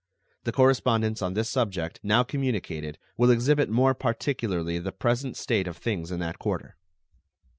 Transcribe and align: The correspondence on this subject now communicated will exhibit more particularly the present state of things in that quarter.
The 0.45 0.51
correspondence 0.51 1.21
on 1.21 1.35
this 1.35 1.47
subject 1.47 1.99
now 2.01 2.23
communicated 2.23 2.97
will 3.17 3.29
exhibit 3.29 3.69
more 3.69 3.93
particularly 3.93 4.79
the 4.79 4.91
present 4.91 5.37
state 5.37 5.67
of 5.67 5.77
things 5.77 6.11
in 6.11 6.19
that 6.21 6.39
quarter. 6.39 6.75